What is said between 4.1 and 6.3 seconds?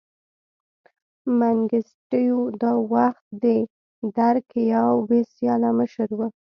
درګ یو بې سیاله مشر و.